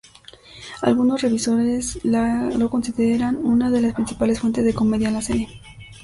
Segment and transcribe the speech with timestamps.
[0.81, 5.61] Algunos revisores lo consideran una de las principales fuentes de comedia en la serie.